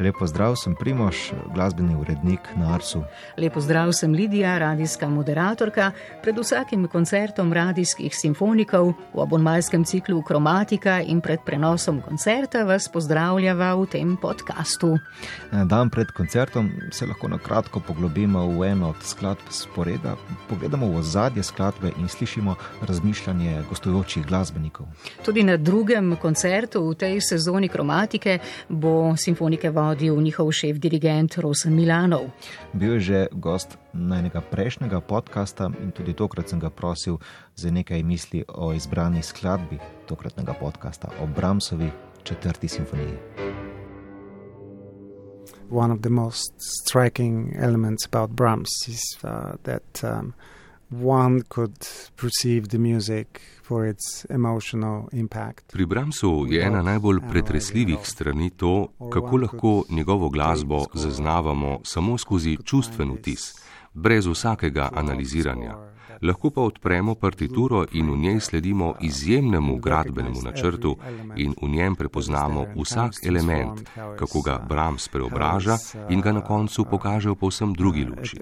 Lepo 0.00 0.26
zdrav, 0.26 0.54
sem 0.56 0.74
Primoš, 0.74 1.32
glasbeni 1.54 1.94
urednik 1.96 2.40
na 2.56 2.74
Arsu. 2.74 3.02
Lepo 3.36 3.60
zdrav, 3.60 3.92
sem 3.92 4.12
Lidija, 4.12 4.58
radijska 4.58 5.08
moderatorka. 5.08 5.90
Pred 6.22 6.38
vsakim 6.38 6.86
koncertom 6.88 7.52
radijskih 7.52 8.16
simfonikov 8.16 8.94
v 9.14 9.20
abonmajskem 9.20 9.84
ciklu 9.84 10.22
Kromatika 10.22 11.00
in 11.00 11.20
pred 11.20 11.40
prenosom 11.46 12.00
koncerta 12.00 12.62
vas 12.64 12.88
pozdravljava 12.88 13.74
v 13.74 13.86
tem 13.92 14.16
podkastu. 14.16 14.96
Dan 15.52 15.90
pred 15.90 16.08
koncertom 16.16 16.70
se 16.90 17.06
lahko 17.06 17.28
na 17.28 17.38
kratko 17.38 17.80
poglobimo 17.80 18.46
v 18.56 18.70
eno 18.70 18.88
od 18.88 19.04
skladb 19.04 19.52
sporeda, 19.52 20.16
pogledamo 20.48 20.88
v 20.88 20.96
ozadje 20.96 21.42
skladbe 21.42 21.92
in 21.98 22.08
slišimo 22.08 22.54
razmišljanje 22.88 23.62
gostujočih 23.68 24.26
glasbenikov. 24.26 24.86
Tudi 25.24 25.42
na 25.42 25.56
drugem 25.56 26.16
koncertu 26.16 26.88
v 26.88 26.94
tej 26.94 27.20
sezoni 27.20 27.68
Kromatike 27.68 28.38
bo 28.68 29.12
simfonike 29.16 29.70
vodil 29.70 29.89
vodil 29.90 30.20
njihov 30.22 30.52
šef 30.52 30.78
dirigent 30.78 31.34
Rosen 31.42 31.74
Milanov. 31.74 32.30
Bil 32.72 32.94
je 32.94 33.00
že 33.00 33.26
gost 33.32 33.78
najnega 33.92 34.40
prejšnjega 34.40 35.00
podcasta 35.00 35.70
in 35.82 35.90
tudi 35.90 36.14
tokrat 36.14 36.48
sem 36.48 36.60
ga 36.60 36.70
prosil 36.70 37.18
za 37.56 37.70
nekaj 37.70 38.02
misli 38.02 38.44
o 38.48 38.72
izbrani 38.72 39.22
skladbi 39.22 39.78
tokratnega 40.06 40.54
podcasta, 40.54 41.10
o 41.22 41.26
Bramsovi 41.26 41.90
četrti 42.22 42.68
simfoniji. 42.68 43.18
One 45.70 45.94
of 45.94 46.00
the 46.00 46.10
most 46.10 46.54
striking 46.58 47.56
elements 47.58 48.06
about 48.06 48.30
Brahms 48.30 48.70
is 48.88 49.02
uh, 49.24 49.58
that 49.62 50.02
um, 50.02 50.34
one 50.90 51.42
could 51.48 51.78
perceive 52.16 52.68
the 52.68 52.78
music 52.78 53.40
Pri 55.72 55.86
Bramsu 55.86 56.46
je 56.50 56.62
ena 56.62 56.82
najbolj 56.82 57.20
pretresljivih 57.30 57.98
strani 58.02 58.50
to, 58.50 58.88
kako 59.12 59.36
lahko 59.36 59.84
njegovo 59.88 60.28
glasbo 60.28 60.84
zaznavamo 60.94 61.80
samo 61.84 62.18
skozi 62.18 62.56
čustven 62.64 63.12
vtis, 63.12 63.54
brez 63.94 64.26
vsakega 64.26 64.90
analiziranja 64.94 65.90
lahko 66.22 66.50
pa 66.50 66.60
odpremo 66.60 67.14
partituro 67.14 67.84
in 67.92 68.10
v 68.10 68.16
njej 68.16 68.40
sledimo 68.40 68.94
izjemnemu 69.00 69.76
gradbenemu 69.76 70.42
načrtu 70.42 70.96
in 71.36 71.54
v 71.62 71.68
njem 71.68 71.96
prepoznamo 71.96 72.66
vsak 72.76 73.12
element, 73.26 73.80
kako 74.18 74.40
ga 74.40 74.58
Brahms 74.68 75.08
preobraža 75.08 75.76
in 76.08 76.20
ga 76.20 76.32
na 76.32 76.40
koncu 76.40 76.84
pokaže 76.84 77.30
v 77.30 77.34
povsem 77.34 77.72
drugi 77.74 78.04
luči. 78.04 78.36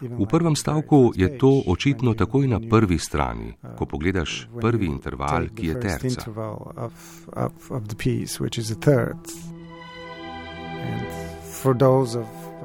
V 0.00 0.26
prvem 0.28 0.56
stavku 0.56 1.12
je 1.16 1.38
to 1.38 1.62
očitno 1.66 2.14
takoj 2.14 2.48
na 2.48 2.60
prvi 2.70 2.98
strani, 2.98 3.54
ko 3.76 3.86
pogledaš 3.86 4.48
prvi 4.60 4.86
interval, 4.86 5.48
ki 5.54 5.66
je 5.66 5.80
terca. 5.80 6.30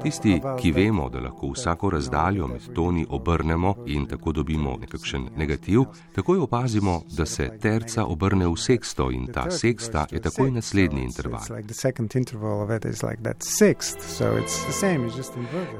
Tisti, 0.02 0.40
ki 0.60 0.72
vemo, 0.72 1.08
da 1.08 1.20
lahko 1.20 1.50
vsako 1.52 1.90
razdaljo 1.90 2.46
med 2.46 2.68
toni 2.74 3.06
obrnemo 3.08 3.74
in 3.86 4.06
tako 4.06 4.32
dobimo 4.32 4.76
nekakšen 4.80 5.28
negativ, 5.36 5.80
takoj 6.14 6.38
opazimo, 6.38 7.02
da 7.16 7.26
se 7.26 7.58
terca 7.62 8.04
obrne 8.04 8.46
v 8.46 8.56
seksto 8.56 9.10
in 9.10 9.26
ta 9.32 9.50
seksta 9.50 10.06
je 10.10 10.20
takoj 10.20 10.50
naslednji 10.50 11.02
interval. 11.02 11.40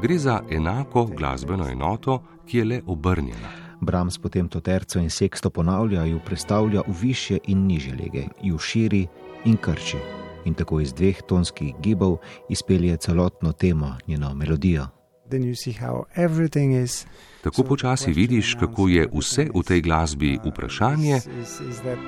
Gre 0.02 0.18
za 0.18 0.40
enako 0.50 1.04
glasbeno 1.06 1.68
enoto, 1.68 2.22
ki 2.46 2.58
je 2.58 2.64
le 2.64 2.82
obrnjena. 2.86 3.48
Brahms 3.80 4.18
potem 4.18 4.48
to 4.48 4.60
terco 4.60 4.98
in 4.98 5.10
seksto 5.10 5.50
ponavlja, 5.50 6.04
jo 6.04 6.20
predstavlja 6.26 6.82
v 6.86 7.00
više 7.00 7.38
in 7.46 7.66
niže 7.66 7.90
lege, 7.90 8.28
jo 8.42 8.58
širi 8.58 9.06
in 9.44 9.56
krči 9.56 10.15
in 10.46 10.54
tako 10.54 10.80
iz 10.80 10.94
dveh 10.94 11.22
tonskih 11.28 11.74
gibov 11.82 12.18
izpelje 12.48 12.96
celotno 12.96 13.52
temo, 13.52 13.96
njeno 14.06 14.34
melodijo. 14.34 14.86
Tako 17.42 17.62
počasi 17.62 18.12
vidiš, 18.12 18.54
kako 18.60 18.88
je 18.88 19.08
vse 19.14 19.48
v 19.54 19.62
tej 19.62 19.80
glasbi 19.80 20.38
vprašanje 20.44 21.20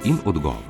in 0.05 0.17
odgovor. 0.25 0.63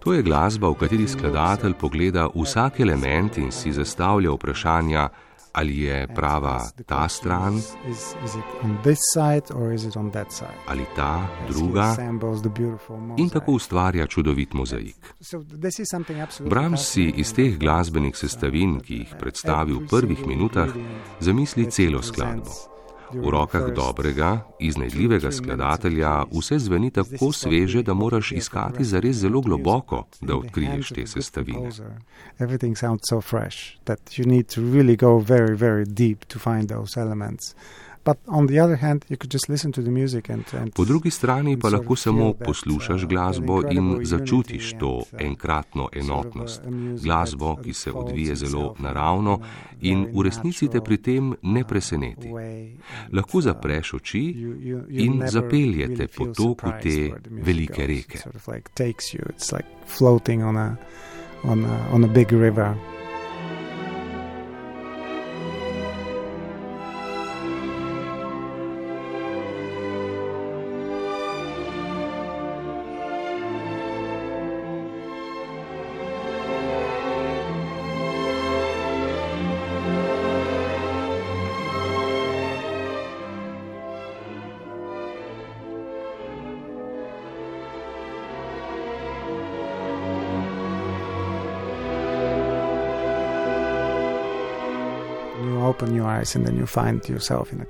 To 0.00 0.12
je 0.12 0.22
glasba, 0.22 0.68
v 0.68 0.74
kateri 0.74 1.08
skladatelj 1.08 1.74
pogleda 1.74 2.28
vsak 2.34 2.80
element 2.80 3.38
in 3.38 3.52
si 3.52 3.72
zastavlja 3.72 4.30
vprašanja, 4.30 5.08
ali 5.52 5.80
je 5.80 6.06
prava 6.14 6.70
ta 6.86 7.08
stran, 7.08 7.60
ali 10.66 10.84
ta 10.96 11.28
druga, 11.48 11.96
in 13.16 13.28
tako 13.28 13.52
ustvarja 13.52 14.06
čudovit 14.06 14.52
mozaik. 14.52 15.14
Brahms 16.50 16.80
si 16.80 17.12
iz 17.16 17.34
teh 17.34 17.58
glasbenih 17.58 18.16
sestavin, 18.16 18.80
ki 18.80 18.94
jih 18.94 19.14
predstavi 19.18 19.72
v 19.72 19.86
prvih 19.86 20.26
minutah, 20.26 20.68
zamisli 21.20 21.70
celo 21.70 22.02
skladbo. 22.02 22.79
V 23.12 23.30
rokah 23.30 23.70
dobrega, 23.74 24.40
iznajdljivega 24.58 25.32
skladatelja 25.32 26.24
vse 26.32 26.58
zveni 26.58 26.90
tako 26.90 27.32
sveže, 27.32 27.82
da 27.82 27.94
moraš 27.94 28.32
iskati 28.32 28.84
zares 28.84 29.16
zelo 29.16 29.40
globoko, 29.40 30.06
da 30.20 30.36
odkriješ 30.36 30.88
te 30.88 31.06
sestavine. 31.06 31.70
Po 40.74 40.84
drugi 40.84 41.10
strani 41.10 41.58
pa 41.58 41.68
lahko 41.68 41.96
samo 41.96 42.32
poslušaš 42.32 43.06
glasbo 43.06 43.62
in 43.70 44.00
začutiš 44.04 44.72
to 44.80 45.02
enkratno 45.18 45.88
enotnost. 45.92 46.62
Glasbo, 47.02 47.56
ki 47.64 47.74
se 47.74 47.92
odvije 47.92 48.36
zelo 48.36 48.74
naravno 48.78 49.40
in 49.80 50.06
v 50.14 50.22
resnici 50.22 50.68
te 50.68 50.80
pri 50.80 50.96
tem 50.96 51.34
ne 51.42 51.64
preseneti. 51.64 52.28
Lahko 53.12 53.40
zapreš 53.40 53.94
oči 53.94 54.24
in 54.88 55.22
zapeljete 55.26 56.08
po 56.16 56.26
toku 56.26 56.72
te 56.82 57.12
velike 57.30 57.86
reke. 57.86 58.18
On 61.42 61.64
a, 61.64 61.88
on 61.92 62.04
a 62.04 62.06
big 62.06 62.32
river. 62.32 62.99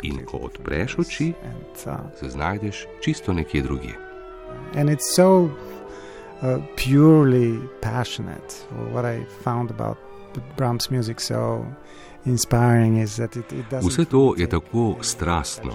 In 0.02 0.24
ko 0.26 0.36
odpreš 0.36 0.98
oči, 0.98 1.32
uh, 1.86 1.94
se 2.20 2.28
znajdeš 2.28 2.86
čisto 3.04 3.32
nekje 3.32 3.62
drugje. 3.62 3.94
In 4.74 4.88
je 4.88 4.96
tako 4.96 5.50
purely 6.76 7.60
passionate. 7.80 8.54
What 8.92 9.04
I 9.04 9.24
found 9.44 9.70
about 9.70 9.98
Brahms 10.56 10.90
music 10.90 11.20
so 11.20 11.66
inspiring 12.24 12.98
is 12.98 13.16
that 13.16 13.36
it, 13.36 13.52
it 13.52 13.64
doesn't. 13.70 13.90
Vse 13.90 14.04
to 14.04 14.34
je 14.36 14.46
tako 14.46 14.96
strastno. 15.00 15.72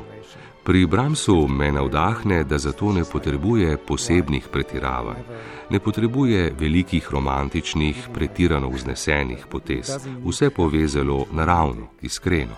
Pri 0.65 0.85
Bramsu 0.85 1.47
me 1.47 1.71
navdahne, 1.71 2.44
da 2.44 2.57
zato 2.57 2.91
ne 2.91 3.03
potrebuje 3.12 3.77
posebnih 3.77 4.47
pretiravanj, 4.51 5.21
ne 5.69 5.79
potrebuje 5.79 6.56
velikih 6.59 7.09
romantičnih, 7.12 8.07
pretirano 8.13 8.69
vznesenih 8.69 9.45
potez, 9.51 9.91
vse 10.25 10.50
povezalo 10.50 11.25
naravno, 11.31 11.88
iskreno. 12.01 12.56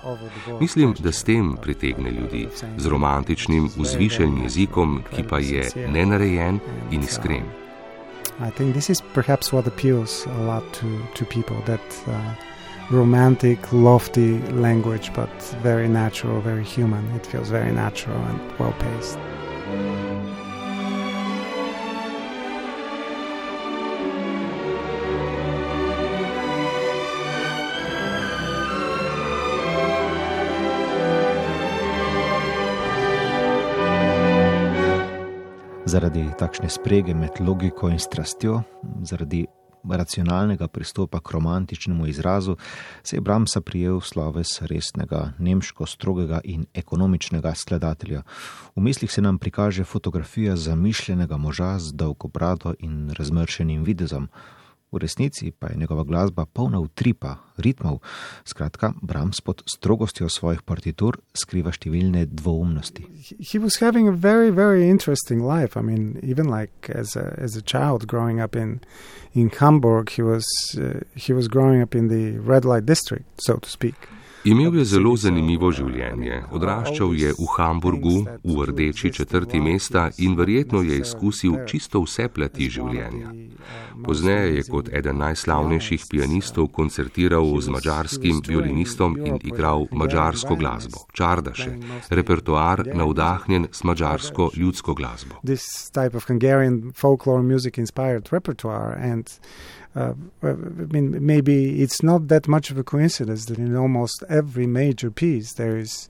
Mislim, 0.62 0.96
da 1.00 1.12
s 1.12 1.24
tem 1.24 1.58
pritegne 1.62 2.12
ljudi, 2.12 2.48
z 2.78 2.88
romantičnim, 2.88 3.70
vzvišenim 3.76 4.44
jezikom, 4.44 5.02
ki 5.16 5.24
pa 5.30 5.40
je 5.40 5.68
nenarejen 5.92 6.60
in 6.92 7.04
iskren. 7.04 7.44
Mislim, 8.40 8.74
da 8.74 8.80
je 8.80 8.96
to, 8.96 8.96
kar 9.18 9.36
apelira 11.60 11.96
ljudem 12.08 12.47
romantic, 12.92 13.60
lofty 13.72 14.40
language, 14.52 15.12
but 15.14 15.30
very 15.62 15.88
natural, 15.88 16.40
very 16.42 16.64
human. 16.64 17.04
It 17.16 17.26
feels 17.26 17.50
very 17.50 17.72
natural 17.72 18.18
and 18.18 18.40
well 18.60 18.74
paced. 18.80 19.18
Zaradi 35.88 36.26
takšne 36.40 36.70
sprege 36.70 37.14
med 37.16 37.40
logiko 37.40 37.88
in 37.90 38.00
strastjo, 38.00 38.62
zaradi 39.08 39.46
racionalnega 39.96 40.68
pristopa 40.68 41.20
k 41.20 41.32
romantičnemu 41.32 42.08
izrazu, 42.08 42.58
se 43.04 43.16
je 43.16 43.22
Bramsa 43.22 43.62
prijel 43.62 44.02
sloves 44.02 44.62
resnega, 44.62 45.34
nemško 45.40 45.86
strogega 45.86 46.42
in 46.44 46.66
ekonomičnega 46.74 47.56
skladatelja. 47.56 48.22
V 48.76 48.82
mislih 48.82 49.12
se 49.12 49.22
nam 49.22 49.38
prikaže 49.38 49.84
fotografija 49.84 50.56
zamišljenega 50.56 51.38
moža 51.38 51.80
z 51.80 51.94
dolgo 51.94 52.28
brado 52.28 52.74
in 52.80 53.10
razmršenim 53.10 53.84
videzom. 53.84 54.30
V 54.92 54.98
resnici 54.98 55.52
pa 55.52 55.68
je 55.68 55.78
njegova 55.78 56.04
glasba 56.04 56.46
polna 56.46 56.80
utripa, 56.80 57.36
ritmov, 57.58 58.00
skratka, 58.46 58.94
Brahms 59.02 59.42
pod 59.42 59.64
strogostjo 59.68 60.30
svojih 60.30 60.62
partitur 60.62 61.20
skriva 61.36 61.74
številne 61.76 62.24
dvoumnosti. 62.32 63.04
He 63.36 63.60
was 63.60 63.82
having 63.84 64.08
a 64.08 64.16
very, 64.16 64.50
very 64.50 64.88
interesting 64.88 65.44
life. 65.44 65.76
I 65.76 65.84
mean, 65.84 66.20
even 66.24 66.48
like 66.48 66.90
as 66.96 67.16
a, 67.16 67.36
as 67.38 67.58
a 67.58 67.62
child 67.62 68.08
growing 68.08 68.40
up 68.40 68.56
in, 68.56 68.80
in 69.34 69.50
Hamburg, 69.50 70.10
he 70.16 70.24
was, 70.24 70.48
uh, 70.80 71.04
he 71.16 71.34
was 71.34 71.48
growing 71.48 71.82
up 71.82 71.94
in 71.94 72.08
the 72.08 72.40
red 72.40 72.64
light 72.64 72.86
district, 72.86 73.44
so 73.44 73.58
to 73.58 73.70
speak. 73.70 73.96
Imel 74.48 74.78
je 74.80 74.86
zelo 74.88 75.12
zanimivo 75.20 75.74
življenje. 75.76 76.38
Odraščal 76.56 77.12
je 77.20 77.34
v 77.36 77.48
Hamburgu, 77.58 78.22
v 78.48 78.68
rdeči 78.70 79.12
četrti 79.12 79.60
mesta 79.60 80.06
in 80.24 80.38
verjetno 80.40 80.80
je 80.88 81.02
izkusil 81.04 81.58
čisto 81.68 82.00
vse 82.06 82.30
plati 82.32 82.70
življenja. 82.72 83.34
Pozneje 84.06 84.54
je 84.56 84.64
kot 84.70 84.88
eden 84.96 85.20
najslavnejših 85.20 86.06
pianistov 86.08 86.70
koncertiral 86.72 87.50
z 87.60 87.74
mačarskim 87.76 88.40
violinistom 88.48 89.18
in 89.20 89.42
igral 89.44 89.90
mačarsko 89.92 90.56
glasbo, 90.56 91.04
čardaše, 91.12 91.74
repertoar 92.16 92.86
navdahnjen 92.88 93.68
s 93.72 93.84
mačarsko 93.84 94.52
ljudsko 94.56 94.96
glasbo. 94.96 95.42
I 99.98 100.94
mean, 100.94 101.26
maybe 101.26 101.82
it's 101.82 102.04
not 102.04 102.28
that 102.28 102.48
much 102.48 102.72
of 102.72 102.78
a 102.78 102.84
coincidence 102.84 103.46
that 103.46 103.58
in 103.58 103.76
almost 103.76 104.24
every 104.30 104.68
major 104.68 105.10
piece 105.12 105.54
there 105.54 105.78
is. 105.78 106.10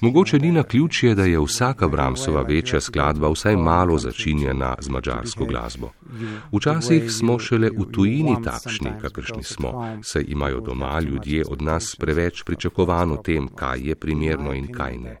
Mogoče 0.00 0.38
ni 0.38 0.52
na 0.52 0.62
ključje, 0.62 1.14
da 1.14 1.24
je 1.24 1.40
vsaka 1.40 1.88
Bramsova 1.88 2.42
večja 2.42 2.80
skladba 2.80 3.28
vsaj 3.28 3.56
malo 3.56 3.98
začinjena 3.98 4.74
z 4.80 4.88
mačarsko 4.88 5.44
glasbo. 5.44 5.90
Včasih 6.52 7.12
smo 7.12 7.38
šele 7.38 7.70
v 7.70 7.84
tujini 7.92 8.36
takšni, 8.44 8.90
kakršni 9.00 9.42
smo, 9.42 9.98
saj 10.02 10.24
imajo 10.28 10.60
doma 10.60 11.00
ljudje 11.00 11.44
od 11.50 11.62
nas 11.62 11.96
preveč 11.98 12.42
pričakovan 12.42 13.12
o 13.12 13.16
tem, 13.16 13.48
kaj 13.48 13.88
je 13.88 13.94
primerno 13.94 14.52
in 14.52 14.72
kaj 14.72 14.98
ne. 14.98 15.16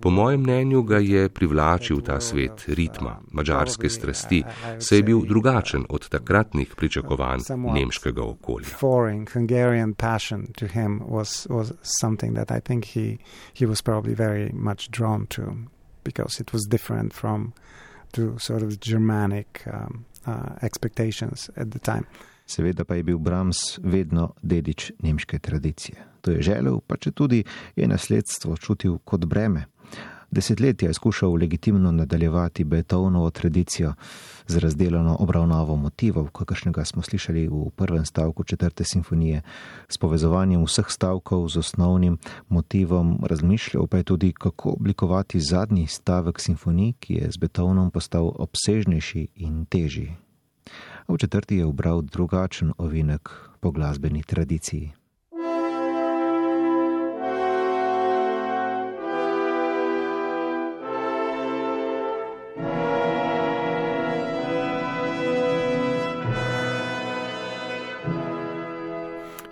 Po 0.00 0.10
mojem 0.10 0.40
mnenju 0.40 0.82
ga 0.82 0.98
je 0.98 1.28
privlačil 1.28 2.00
ta 2.00 2.20
svet 2.20 2.64
ritma, 2.66 3.16
mađarske 3.30 3.88
strasti, 3.88 4.42
saj 4.78 4.98
je 4.98 5.02
bil 5.02 5.20
drugačen 5.26 5.84
od 5.88 6.08
takratnih 6.08 6.74
pričakovanj 6.76 7.40
nemškega 7.74 8.22
okolja. 8.22 8.66
Because 16.04 16.40
it 16.40 16.52
was 16.52 16.66
different 16.68 17.14
from 17.14 17.52
to 18.12 18.38
sort 18.38 18.62
of 18.62 18.80
Germanic 18.80 19.64
um, 19.66 20.04
uh, 20.26 20.56
expectations 20.62 21.50
at 21.56 21.70
the 21.70 21.78
time. 21.78 22.04
Seveda 22.52 22.84
pa 22.84 22.94
je 22.94 23.02
bil 23.02 23.18
Brahms 23.18 23.78
vedno 23.82 24.34
dedič 24.42 24.92
nemške 25.00 25.38
tradicije. 25.38 25.96
To 26.20 26.30
je 26.30 26.42
želel, 26.42 26.80
pa 26.86 26.96
če 26.96 27.10
tudi 27.16 27.44
je 27.76 27.88
nasledstvo 27.88 28.56
čutil 28.56 28.98
kot 29.04 29.24
breme. 29.24 29.64
Desetletja 30.32 30.88
je 30.88 30.94
skušal 30.94 31.32
legitimno 31.34 31.92
nadaljevati 31.92 32.64
Beethovnovo 32.64 33.30
tradicijo 33.30 33.94
z 34.46 34.58
razdeljeno 34.58 35.16
obravnavo 35.20 35.76
motivov, 35.76 36.30
kakršnega 36.32 36.84
smo 36.84 37.02
slišali 37.02 37.48
v 37.48 37.70
prvem 37.76 38.04
stavku 38.04 38.44
četrte 38.44 38.84
simfonije, 38.84 39.42
s 39.88 39.98
povezovanjem 39.98 40.64
vseh 40.64 40.88
stavkov 40.88 41.48
z 41.48 41.58
osnovnim 41.58 42.18
motivom, 42.48 43.18
razmišljal 43.22 43.86
pa 43.86 43.96
je 43.96 44.02
tudi, 44.02 44.32
kako 44.32 44.70
oblikovati 44.70 45.40
zadnji 45.40 45.86
stavek 45.86 46.40
simfonije, 46.40 46.92
ki 47.00 47.14
je 47.14 47.30
z 47.32 47.36
Beethovnom 47.36 47.90
postal 47.90 48.32
obsežnejši 48.34 49.28
in 49.36 49.66
težji. 49.66 50.16
V 51.08 51.18
četrti 51.18 51.56
je 51.56 51.64
ubral 51.66 52.02
drugačen 52.02 52.72
ovinek 52.78 53.28
po 53.60 53.70
glasbeni 53.70 54.22
tradiciji. 54.22 55.01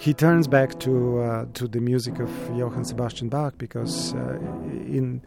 He 0.00 0.14
turns 0.14 0.48
back 0.48 0.78
to 0.80 1.20
uh, 1.20 1.44
to 1.52 1.68
the 1.68 1.80
music 1.80 2.18
of 2.20 2.30
Johann 2.56 2.84
Sebastian 2.84 3.28
Bach 3.28 3.54
because 3.58 4.14
uh, 4.14 4.38
in 4.98 5.20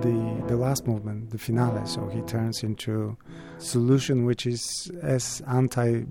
the 0.00 0.16
the 0.48 0.56
last 0.56 0.86
movement, 0.86 1.30
the 1.30 1.38
finale, 1.38 1.86
so 1.86 2.08
he 2.08 2.20
turns 2.22 2.62
into 2.62 3.16
solution 3.58 4.24
which 4.24 4.46
is 4.46 4.90
as 5.02 5.42
anti. 5.46 6.04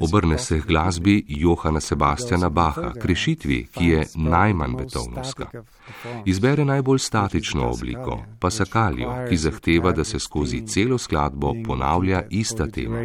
Obrne 0.00 0.38
se 0.38 0.60
k 0.60 0.66
glasbi 0.66 1.24
Johana 1.28 1.80
Sebastiana 1.80 2.48
Baha, 2.48 2.92
k 2.92 3.04
rešitvi, 3.04 3.68
ki 3.72 3.84
je 3.84 4.06
najmanj 4.16 4.74
betovnovska. 4.76 5.46
Izbere 6.26 6.64
najbolj 6.64 6.98
statično 6.98 7.70
obliko, 7.70 8.18
pa 8.38 8.50
sakaljo, 8.50 9.12
ki 9.28 9.36
zahteva, 9.36 9.92
da 9.92 10.04
se 10.04 10.18
skozi 10.18 10.64
celo 10.66 10.98
skladbo 10.98 11.54
ponavlja 11.64 12.22
ista 12.30 12.66
tema. 12.66 12.98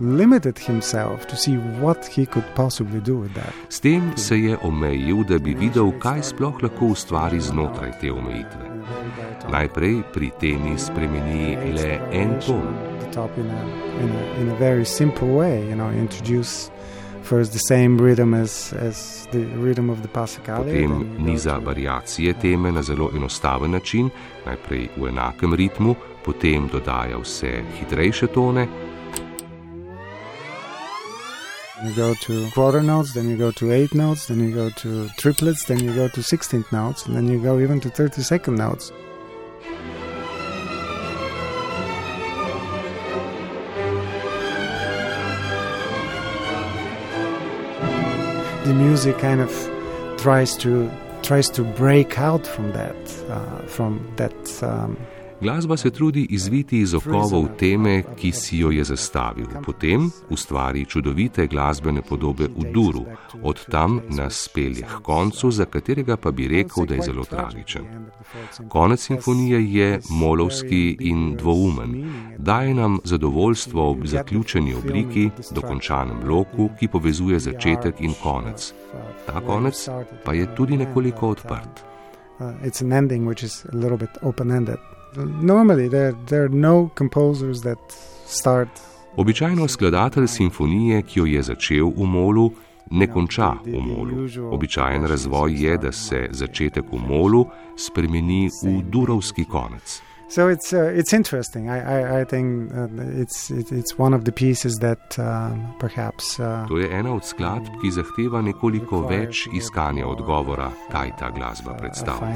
Limited 0.00 0.58
himself 0.58 1.26
to 1.26 1.36
see 1.36 1.56
what 1.80 2.06
he 2.06 2.26
could 2.26 2.46
possibly 2.54 3.00
do 3.00 3.16
with 3.16 3.34
that. 3.34 3.54
S 3.68 3.80
tem 3.80 4.12
se 4.16 4.38
je 4.38 4.56
omejil, 4.62 5.24
da 5.24 5.38
bi 5.38 5.54
videl, 5.54 5.92
kaj 5.98 6.22
sploh 6.22 6.62
lahko 6.62 6.86
ustvari 6.86 7.40
znotraj 7.40 7.92
te 8.00 8.12
omejitve. 8.12 8.70
Najprej 9.50 10.02
pri 10.12 10.30
temi 10.40 10.78
spremeni 10.78 11.56
le 11.74 12.00
en 12.12 12.38
ton. 12.46 12.74
In 14.40 14.48
a 14.48 14.54
very 14.58 14.84
simple 14.84 15.28
way, 15.28 15.68
you 15.68 15.74
know, 15.74 15.90
introduce 15.90 16.70
first 17.22 17.52
the 17.52 17.58
same 17.58 17.98
rhythm 17.98 18.34
as, 18.34 18.72
as 18.72 19.28
the 19.32 19.44
rhythm 19.60 19.90
of 19.90 20.02
the 20.02 20.08
Passacaglia. 20.08 20.88
Potem 20.88 21.06
niza 21.18 21.58
variacije 21.58 22.34
teme 22.34 22.72
na 22.72 22.82
zelo 22.82 23.10
enostaven 23.16 23.70
način, 23.70 24.10
najprej 24.46 24.88
v 24.96 25.08
enakem 25.08 25.54
ritmu, 25.54 25.94
potem 26.24 26.68
dodaja 26.72 27.18
vse 27.18 27.62
hitrejše 27.78 28.26
tone, 28.26 28.66
You 31.84 31.92
go 31.96 32.14
to 32.14 32.48
quarter 32.52 32.80
notes, 32.80 33.12
then 33.12 33.28
you 33.28 33.36
go 33.36 33.50
to 33.50 33.72
eight 33.72 33.92
notes, 33.92 34.26
then 34.26 34.38
you 34.38 34.54
go 34.54 34.70
to 34.70 35.08
triplets, 35.18 35.64
then 35.64 35.80
you 35.80 35.92
go 35.92 36.06
to 36.06 36.20
16th 36.20 36.70
notes, 36.70 37.06
and 37.06 37.16
then 37.16 37.26
you 37.26 37.42
go 37.42 37.58
even 37.58 37.80
to 37.80 37.88
32nd 37.88 38.56
notes. 38.56 38.92
The 48.64 48.74
music 48.74 49.18
kind 49.18 49.40
of 49.40 49.50
tries 50.18 50.56
to 50.58 50.88
tries 51.22 51.50
to 51.50 51.64
break 51.64 52.16
out 52.16 52.46
from 52.46 52.70
that, 52.72 52.96
uh, 53.28 53.66
from 53.66 54.08
that. 54.16 54.62
Um, 54.62 54.96
Glasba 55.42 55.76
se 55.76 55.90
trudi 55.90 56.26
izviti 56.30 56.78
iz 56.78 56.94
okovov 56.94 57.48
teme, 57.58 58.02
ki 58.16 58.32
si 58.32 58.58
jo 58.58 58.70
je 58.70 58.84
zastavil, 58.84 59.46
potem 59.64 60.10
ustvari 60.30 60.84
čudovite 60.84 61.46
glasbene 61.46 62.02
podobe 62.02 62.46
v 62.46 62.70
duru, 62.72 63.02
od 63.42 63.64
tam 63.70 64.00
nas 64.08 64.44
spelje 64.44 64.82
k 64.82 65.00
koncu, 65.02 65.50
za 65.50 65.64
katerega 65.64 66.16
pa 66.16 66.30
bi 66.30 66.48
rekel, 66.48 66.86
da 66.86 66.94
je 66.94 67.02
zelo 67.02 67.24
tragičen. 67.24 67.82
Konec 68.68 69.00
simfonije 69.00 69.72
je 69.72 70.00
molovski 70.10 70.96
in 71.00 71.36
dvoumen, 71.36 72.12
daje 72.38 72.74
nam 72.74 72.98
zadovoljstvo 73.04 73.90
ob 73.90 74.06
zaključeni 74.06 74.74
obliki, 74.74 75.30
dokončanem 75.50 76.20
bloku, 76.24 76.70
ki 76.78 76.88
povezuje 76.88 77.40
začetek 77.40 78.00
in 78.00 78.14
konec. 78.22 78.72
Ta 79.26 79.40
konec 79.40 79.88
pa 80.24 80.32
je 80.32 80.54
tudi 80.54 80.76
nekoliko 80.76 81.28
odprt. 81.28 81.84
Uh, 82.40 82.46
it's 82.64 82.84
an 82.84 82.92
ending 82.92 83.28
which 83.28 83.44
is 83.44 83.66
a 83.72 83.76
little 83.76 83.96
bit 83.96 84.10
open 84.22 84.50
ended 84.50 84.78
normally 85.16 85.88
there, 85.88 86.14
there 86.26 86.44
are 86.44 86.48
no 86.48 86.90
composers 86.94 87.62
that 87.62 87.78
start. 88.26 88.68
Običajno 89.16 89.68
skladatelj 89.68 90.26
simfonije, 90.26 91.02
ki 91.02 91.20
jo 91.20 91.26
je 91.26 91.42
začel 91.42 91.90
v 91.96 92.06
molu, 92.06 92.50
ne 92.90 93.06
konča 93.06 93.52
v 93.64 93.80
molu. 93.80 94.28
Običajen 94.50 95.04
razvoj 95.06 95.52
je, 95.64 95.76
da 95.78 95.92
se 95.92 96.28
začetek 96.30 96.84
v 96.92 96.98
molu 97.08 97.46
spremeni 97.76 98.48
v 98.64 98.80
durovski 98.90 99.44
konec. 99.44 100.00
So 100.32 100.48
it's 100.48 100.72
uh, 100.72 100.84
it's 101.00 101.12
interesting. 101.12 101.68
I 101.68 101.78
I, 101.96 102.20
I 102.20 102.24
think 102.24 102.72
uh, 102.72 102.88
it's 103.20 103.50
it, 103.50 103.70
it's 103.70 103.98
one 103.98 104.14
of 104.14 104.24
the 104.24 104.32
pieces 104.32 104.78
that 104.78 105.18
um, 105.18 105.74
perhaps. 105.78 106.40
Uh, 106.40 106.64
to 106.68 106.78
je 106.78 106.88
ena 106.88 107.14
od 107.14 107.24
skladb, 107.24 107.68
ki 107.82 107.90
zahteva 107.92 108.40
nekoliko 108.40 109.02
več 109.04 109.44
iskanja 109.52 110.06
odgovora, 110.08 110.70
kaj 110.88 111.12
ta 111.20 111.28
glasba 111.30 111.74
predstavlja. 111.76 112.32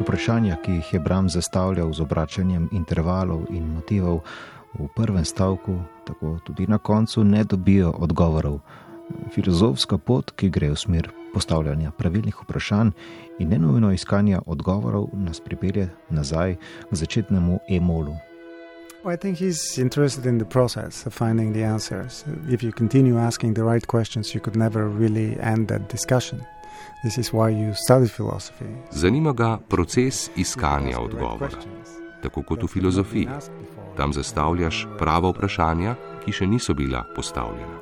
Vprašanja, 0.00 0.56
ki 0.64 0.72
jih 0.72 0.90
je 0.94 1.00
Bram 1.00 1.28
zastavljal 1.28 1.92
z 1.92 2.02
obračanjem 2.02 2.66
intervalov 2.72 3.46
in 3.50 3.70
motivov 3.78 4.24
v 4.74 4.88
prvem 4.96 5.24
stavku, 5.24 5.78
tako 6.04 6.40
tudi 6.42 6.66
na 6.66 6.78
koncu, 6.78 7.24
ne 7.24 7.44
dobijo 7.44 7.94
odgovorov 7.94 8.58
filozofska 9.34 9.98
pot, 9.98 10.30
ki 10.30 10.50
gre 10.50 10.70
v 10.70 10.76
smer 10.76 11.10
postavljanja 11.34 11.90
pravilnih 11.98 12.36
vprašanj 12.42 12.90
in 13.38 13.48
ne 13.48 13.58
nujno 13.58 13.92
iskanja 13.92 14.40
odgovorov, 14.46 15.08
nas 15.12 15.40
pripelje 15.40 15.88
nazaj 16.10 16.56
k 16.90 16.96
začetnemu 16.96 17.58
emolu. 17.68 18.16
Well, 19.04 19.14
I 19.14 19.18
think 19.18 19.38
he's 19.38 19.78
interested 19.78 20.26
in 20.26 20.38
the 20.38 20.44
process 20.44 21.06
of 21.06 21.14
finding 21.14 21.52
the 21.54 21.64
answers. 21.64 22.24
If 22.50 22.62
you 22.62 22.72
continue 22.72 23.18
asking 23.18 23.54
the 23.54 23.62
right 23.62 23.86
questions, 23.86 24.34
you 24.34 24.40
could 24.40 24.56
never 24.56 24.88
really 24.88 25.36
end 25.40 25.68
that 25.68 25.92
discussion. 25.92 26.40
This 27.04 27.18
is 27.18 27.32
why 27.32 27.50
you 27.50 27.74
study 27.74 28.08
philosophy. 28.08 28.64
Zanima 28.90 29.32
ga 29.32 29.58
proces 29.68 30.30
iskanja 30.36 31.00
odgovora, 31.00 31.48
tako 32.22 32.42
kot 32.42 32.62
v 32.62 32.66
filozofiji. 32.66 33.28
Tam 33.96 34.12
zastavljaš 34.12 34.86
prava 34.98 35.30
vprašanja, 35.30 35.94
ki 36.26 36.32
še 36.34 36.46
niso 36.46 36.74
bila 36.74 37.04
postavljena. 37.14 37.78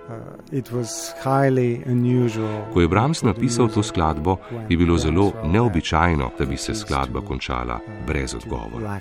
Ko 2.72 2.80
je 2.80 2.88
Brahms 2.88 3.22
napisal 3.24 3.70
to 3.72 3.82
skladbo, 3.82 4.36
je 4.68 4.76
bilo 4.76 4.98
zelo 4.98 5.32
neobičajno, 5.44 6.30
da 6.38 6.44
bi 6.44 6.56
se 6.56 6.74
skladba 6.74 7.24
končala 7.24 7.80
brez 8.06 8.34
odgovora. 8.34 8.98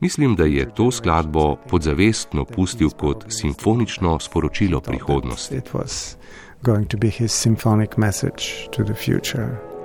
Mislim, 0.00 0.36
da 0.36 0.44
je 0.44 0.74
to 0.74 0.90
skladbo 0.90 1.56
podzavestno 1.68 2.44
pustil 2.44 2.90
kot 2.90 3.24
simfonično 3.28 4.18
sporočilo 4.18 4.80
prihodnosti. 4.80 5.60
Going 6.62 6.88
to 6.88 6.96
be 6.96 7.10
his 7.10 7.32
symphonic 7.32 7.96
message 7.96 8.68
to 8.72 8.82
the 8.82 8.94
future. 8.94 9.75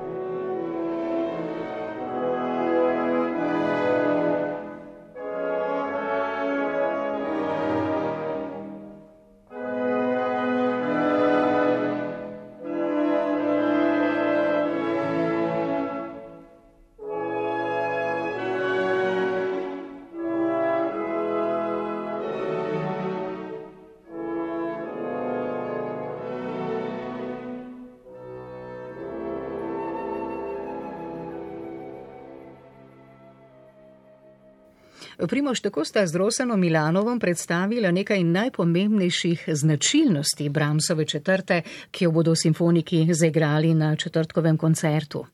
Primoš, 35.28 35.62
tako 35.62 35.86
sta 35.86 36.08
z 36.08 36.16
Rosanom 36.16 36.60
Milanovom 36.60 37.20
predstavila 37.20 37.92
nekaj 37.92 38.24
najpomembnejših 38.24 39.44
značilnosti 39.54 40.50
Bramsove 40.50 41.06
četrte, 41.06 41.62
ki 41.92 42.04
jo 42.04 42.12
bodo 42.12 42.36
simfoniki 42.36 43.08
zaigrali 43.14 43.74
na 43.74 43.96
četrtkovem 43.96 44.58
koncertu. 44.58 45.26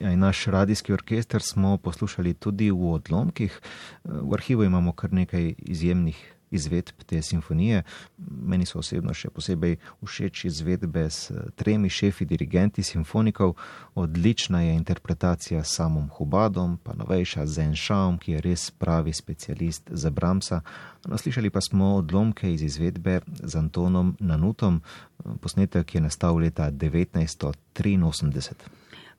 Ja, 0.00 0.16
naš 0.16 0.44
radijski 0.44 0.92
orkester 0.92 1.42
smo 1.42 1.76
poslušali 1.76 2.34
tudi 2.34 2.70
v 2.70 2.92
odlomkih. 2.92 3.60
V 4.04 4.34
arhivu 4.34 4.64
imamo 4.64 4.92
kar 4.92 5.12
nekaj 5.12 5.54
izjemnih 5.58 6.35
izvedb 6.50 7.02
te 7.06 7.22
simfonije. 7.22 7.82
Meni 8.18 8.66
so 8.66 8.78
osebno 8.78 9.14
še 9.14 9.30
posebej 9.30 9.76
všeč 10.04 10.44
izvedbe 10.44 11.10
s 11.10 11.32
tremi 11.56 11.90
šefi 11.90 12.24
dirigenti 12.24 12.82
simfonikov. 12.82 13.54
Odlična 13.94 14.62
je 14.62 14.74
interpretacija 14.74 15.64
s 15.64 15.74
samom 15.76 16.08
Hubadom, 16.08 16.78
pa 16.82 16.94
novejša 16.94 17.46
Zen 17.46 17.76
Shaom, 17.76 18.18
ki 18.18 18.32
je 18.32 18.40
res 18.40 18.70
pravi 18.70 19.12
specialist 19.12 19.90
za 19.90 20.10
Bramsa. 20.10 20.60
No, 21.06 21.18
slišali 21.18 21.50
pa 21.50 21.60
smo 21.60 21.94
odlomke 21.96 22.52
iz 22.52 22.62
izvedbe 22.62 23.20
z 23.26 23.56
Antonom 23.56 24.16
Nanutom, 24.20 24.82
posnetek 25.40 25.94
je 25.94 26.00
nastal 26.00 26.36
leta 26.36 26.70
1983. 26.70 28.54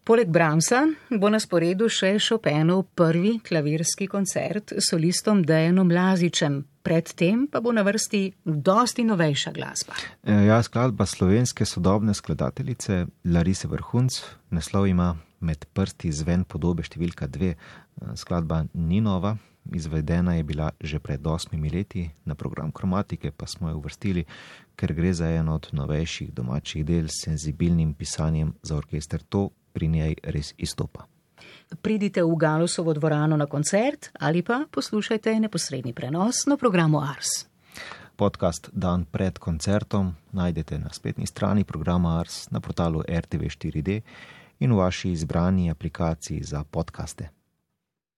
Poleg 0.07 0.29
Bramsa 0.31 0.85
bo 1.19 1.27
na 1.27 1.39
sporedu 1.43 1.89
še 1.91 2.13
Chopinov 2.23 2.85
prvi 2.95 3.41
klavirski 3.43 4.07
koncert 4.07 4.71
s 4.71 4.87
solistom 4.93 5.41
Dejanom 5.43 5.91
Lazičem. 5.91 6.61
Predtem 6.87 7.47
pa 7.51 7.59
bo 7.59 7.73
na 7.75 7.83
vrsti 7.83 8.21
dosti 8.45 9.03
novejša 9.03 9.51
glasba. 9.51 9.97
E, 10.23 10.31
ja, 10.47 10.61
skladba 10.63 11.05
slovenske 11.05 11.65
sodobne 11.65 12.13
skladateljice 12.15 13.05
Larise 13.27 13.67
Vrhunc, 13.67 14.21
naslov 14.55 14.87
ima 14.87 15.09
med 15.39 15.65
prsti 15.73 16.11
zven 16.15 16.45
podobe 16.47 16.85
številka 16.87 17.27
dve. 17.27 17.57
E, 17.57 17.57
skladba 18.15 18.61
ni 18.73 19.01
nova, 19.03 19.35
izvedena 19.75 20.37
je 20.37 20.47
bila 20.47 20.69
že 20.79 21.03
pred 21.03 21.27
osmimi 21.27 21.73
leti, 21.75 22.07
na 22.23 22.39
program 22.39 22.71
kromatike 22.71 23.33
pa 23.35 23.51
smo 23.51 23.69
jo 23.69 23.81
uvrstili, 23.81 24.23
ker 24.79 24.95
gre 24.95 25.11
za 25.13 25.27
eno 25.27 25.59
od 25.59 25.67
novejših 25.75 26.31
domačih 26.31 26.87
del 26.87 27.11
s 27.11 27.25
senzibilnim 27.27 27.93
pisanjem 27.99 28.55
za 28.63 28.79
orkester. 28.79 29.27
To 29.27 29.49
pri 29.73 29.91
njej 29.91 30.15
res 30.23 30.55
izstopa. 30.57 31.03
Pridite 31.81 32.23
v 32.23 32.35
Galusovo 32.35 32.93
dvorano 32.93 33.37
na 33.37 33.45
koncert 33.45 34.09
ali 34.19 34.41
pa 34.41 34.65
poslušajte 34.71 35.39
neposredni 35.39 35.93
prenos 35.93 36.45
na 36.45 36.57
programu 36.57 37.01
Ars. 37.01 37.45
Podcast 38.15 38.69
Dan 38.73 39.05
pred 39.05 39.37
koncertom 39.37 40.15
najdete 40.31 40.79
na 40.79 40.89
spletni 40.93 41.27
strani 41.27 41.63
programa 41.63 42.19
Ars 42.19 42.49
na 42.51 42.59
portalu 42.59 43.03
RTV4D 43.07 44.01
in 44.59 44.73
v 44.73 44.77
vaši 44.77 45.11
izbrani 45.11 45.69
aplikaciji 45.71 46.43
za 46.43 46.63
podkaste. 46.63 47.36